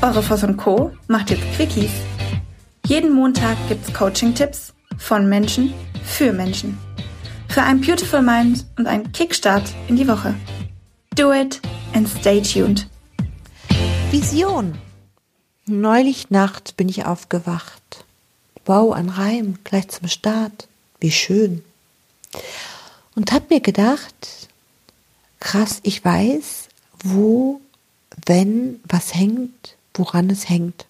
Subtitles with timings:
[0.00, 0.92] Eure Voss und Co.
[1.08, 1.90] macht jetzt Quickies.
[2.86, 5.74] Jeden Montag gibt's Coaching-Tipps von Menschen
[6.04, 6.78] für Menschen.
[7.48, 10.36] Für ein Beautiful Mind und einen Kickstart in die Woche.
[11.16, 11.60] Do it
[11.94, 12.86] and stay tuned.
[14.12, 14.78] Vision.
[15.66, 18.04] Neulich Nacht bin ich aufgewacht.
[18.66, 20.68] Wow, ein Reim, gleich zum Start.
[21.00, 21.64] Wie schön.
[23.16, 24.48] Und hab mir gedacht,
[25.40, 26.68] krass, ich weiß,
[27.02, 27.60] wo,
[28.26, 30.86] wenn, was hängt, woran es hängt.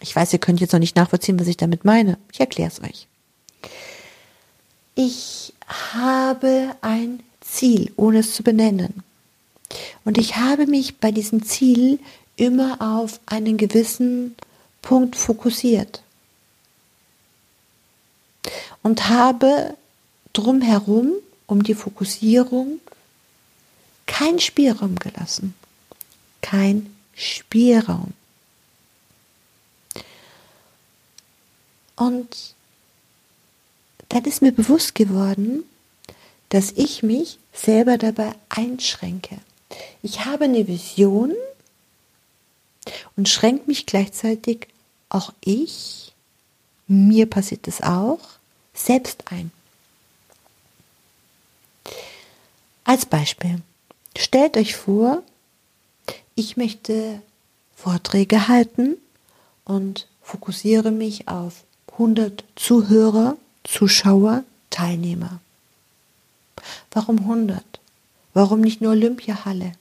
[0.00, 2.18] Ich weiß, ihr könnt jetzt noch nicht nachvollziehen, was ich damit meine.
[2.32, 3.06] Ich erkläre es euch.
[4.94, 9.02] Ich habe ein Ziel, ohne es zu benennen.
[10.04, 11.98] Und ich habe mich bei diesem Ziel
[12.36, 14.36] immer auf einen gewissen
[14.82, 16.02] Punkt fokussiert.
[18.82, 19.74] Und habe
[20.32, 21.12] drumherum,
[21.46, 22.80] um die Fokussierung,
[24.06, 25.54] kein Spielraum gelassen.
[26.42, 28.12] Kein Spielraum.
[31.96, 32.54] Und
[34.08, 35.64] dann ist mir bewusst geworden,
[36.48, 39.38] dass ich mich selber dabei einschränke.
[40.02, 41.32] Ich habe eine Vision
[43.16, 44.68] und schränke mich gleichzeitig
[45.08, 46.12] auch ich,
[46.86, 48.20] mir passiert es auch,
[48.74, 49.50] selbst ein.
[52.84, 53.62] Als Beispiel,
[54.16, 55.22] stellt euch vor,
[56.34, 57.20] ich möchte
[57.76, 58.96] Vorträge halten
[59.64, 65.40] und fokussiere mich auf 100 Zuhörer, Zuschauer, Teilnehmer.
[66.90, 67.62] Warum 100?
[68.32, 69.72] Warum nicht nur Olympiahalle?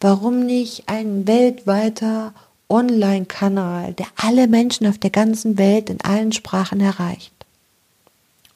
[0.00, 2.32] Warum nicht ein weltweiter
[2.68, 7.32] Online-Kanal, der alle Menschen auf der ganzen Welt in allen Sprachen erreicht?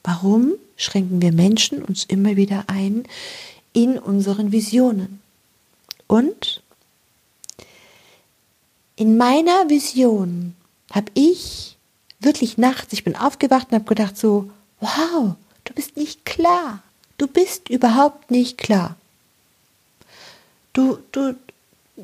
[0.03, 3.05] Warum schränken wir Menschen uns immer wieder ein
[3.73, 5.21] in unseren Visionen?
[6.07, 6.60] Und
[9.01, 10.55] in meiner Vision
[10.93, 11.75] habe ich
[12.19, 16.83] wirklich nachts, ich bin aufgewacht und habe gedacht so, wow, du bist nicht klar.
[17.17, 18.95] Du bist überhaupt nicht klar.
[20.73, 21.35] Du, du,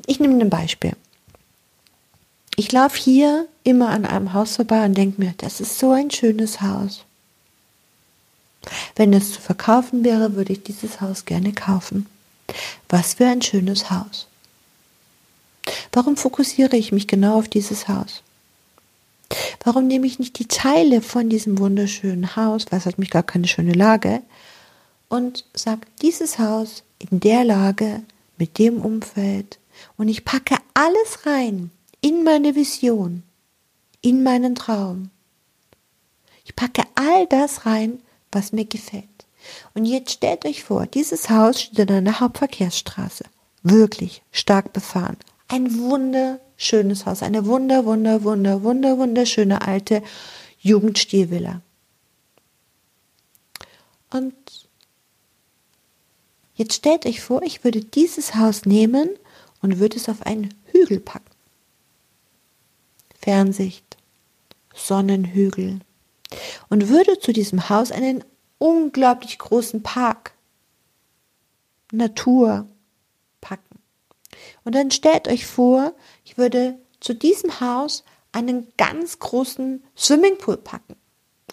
[0.06, 0.96] ich nehme ein Beispiel.
[2.56, 6.10] Ich laufe hier immer an einem Haus vorbei und denke mir, das ist so ein
[6.10, 7.04] schönes Haus.
[8.96, 12.06] Wenn es zu verkaufen wäre, würde ich dieses Haus gerne kaufen.
[12.88, 14.26] Was für ein schönes Haus.
[15.92, 18.22] Warum fokussiere ich mich genau auf dieses Haus?
[19.62, 23.22] Warum nehme ich nicht die Teile von diesem wunderschönen Haus, weil es hat mich gar
[23.22, 24.22] keine schöne Lage,
[25.08, 28.02] und sag, dieses Haus in der Lage,
[28.38, 29.58] mit dem Umfeld
[29.96, 33.22] und ich packe alles rein in meine Vision,
[34.00, 35.10] in meinen Traum.
[36.44, 38.00] Ich packe all das rein,
[38.32, 39.04] was mir gefällt.
[39.74, 43.24] Und jetzt stellt euch vor, dieses Haus steht an einer Hauptverkehrsstraße.
[43.62, 45.16] Wirklich stark befahren.
[45.48, 50.02] Ein wunderschönes Haus, eine wunder, wunder, wunder, wunder, wunderschöne alte
[50.60, 51.62] Jugendstilvilla.
[54.10, 54.34] Und
[56.58, 59.10] Jetzt stellt euch vor, ich würde dieses Haus nehmen
[59.62, 61.30] und würde es auf einen Hügel packen.
[63.16, 63.96] Fernsicht,
[64.74, 65.78] Sonnenhügel.
[66.68, 68.24] Und würde zu diesem Haus einen
[68.58, 70.32] unglaublich großen Park,
[71.92, 72.66] Natur.
[74.68, 80.94] Und dann stellt euch vor, ich würde zu diesem Haus einen ganz großen Swimmingpool packen.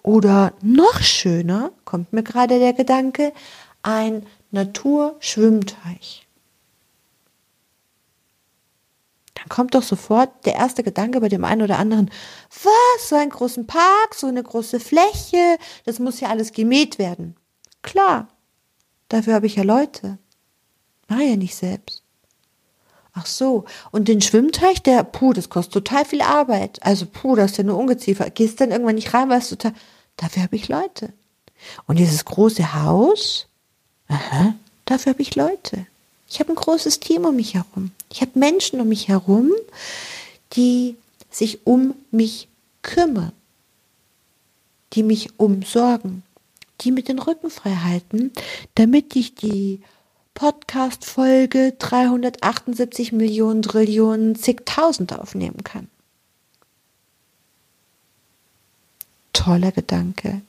[0.04, 3.32] Oder noch schöner, kommt mir gerade der Gedanke,
[3.84, 6.28] ein Naturschwimmteich.
[9.36, 12.12] Dann kommt doch sofort der erste Gedanke bei dem einen oder anderen,
[12.50, 17.38] was, so einen großen Park, so eine große Fläche, das muss ja alles gemäht werden.
[17.82, 18.28] Klar,
[19.08, 20.18] dafür habe ich ja Leute.
[21.08, 22.05] Mach ja nicht selbst.
[23.18, 26.84] Ach so, und den Schwimmteich, der, puh, das kostet total viel Arbeit.
[26.84, 28.30] Also, puh, das ist ja nur Ungeziefer.
[28.30, 29.74] Gehst dann irgendwann nicht rein, weil es total,
[30.18, 31.14] dafür habe ich Leute.
[31.88, 33.48] Und dieses große Haus,
[34.08, 34.56] Aha,
[34.86, 35.88] dafür habe ich Leute.
[36.30, 37.92] Ich habe ein großes Team um mich herum.
[38.12, 39.52] Ich habe Menschen um mich herum,
[40.54, 40.96] die
[41.30, 42.48] sich um mich
[42.82, 43.32] kümmern,
[44.94, 46.24] die mich umsorgen,
[46.82, 48.32] die mit den Rücken frei halten,
[48.76, 49.82] damit ich die
[50.36, 55.88] Podcast-Folge 378 Millionen Trillionen zigtausend aufnehmen kann.
[59.32, 60.42] Toller Gedanke.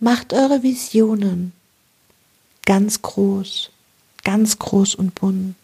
[0.00, 1.52] Macht eure Visionen
[2.66, 3.70] ganz groß,
[4.24, 5.54] ganz groß und bunt.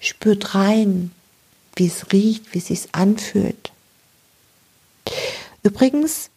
[0.00, 1.12] Spürt rein,
[1.76, 3.70] wie es riecht, wie es sich anfühlt.
[5.62, 6.28] Übrigens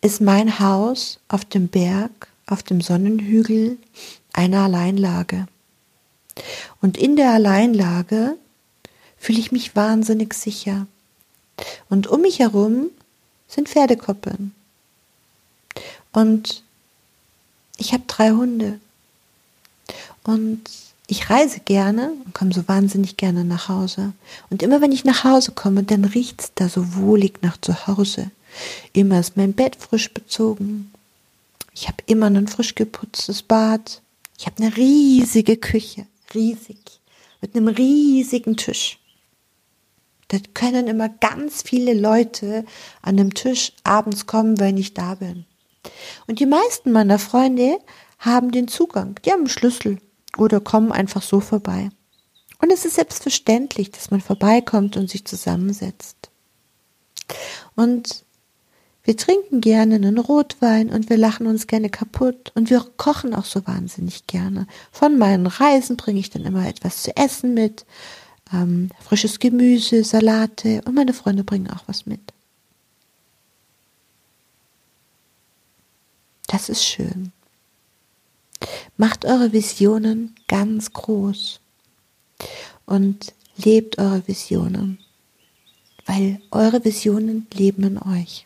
[0.00, 2.80] ist mein Haus auf dem Berg, auf dem
[9.18, 10.86] fühle ich mich wahnsinnig sicher.
[11.88, 12.90] Und um mich herum
[13.48, 14.54] sind Pferdekoppeln.
[16.12, 16.62] Und
[17.76, 18.78] ich habe drei Hunde.
[20.22, 20.62] Und
[21.06, 24.12] ich reise gerne und komme so wahnsinnig gerne nach Hause.
[24.50, 27.86] Und immer wenn ich nach Hause komme, dann riecht es da so wohlig nach zu
[27.86, 28.30] Hause.
[28.92, 30.92] Immer ist mein Bett frisch bezogen.
[31.74, 34.00] Ich habe immer ein frisch geputztes Bad.
[34.38, 37.00] Ich habe eine riesige Küche, riesig,
[37.40, 38.98] mit einem riesigen Tisch.
[40.28, 42.64] Da können immer ganz viele Leute
[43.00, 45.46] an dem Tisch abends kommen, wenn ich da bin.
[46.26, 47.78] Und die meisten meiner Freunde
[48.18, 50.00] haben den Zugang, die haben einen Schlüssel
[50.36, 51.90] oder kommen einfach so vorbei.
[52.60, 56.30] Und es ist selbstverständlich, dass man vorbeikommt und sich zusammensetzt.
[57.74, 58.25] Und
[59.06, 63.44] wir trinken gerne einen Rotwein und wir lachen uns gerne kaputt und wir kochen auch
[63.44, 64.66] so wahnsinnig gerne.
[64.90, 67.86] Von meinen Reisen bringe ich dann immer etwas zu essen mit,
[68.52, 72.20] ähm, frisches Gemüse, Salate und meine Freunde bringen auch was mit.
[76.48, 77.30] Das ist schön.
[78.96, 81.60] Macht eure Visionen ganz groß
[82.86, 84.98] und lebt eure Visionen,
[86.06, 88.45] weil eure Visionen leben in euch.